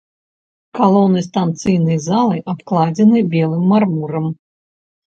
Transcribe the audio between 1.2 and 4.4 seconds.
станцыйнай залы абкладзены белым мармурам.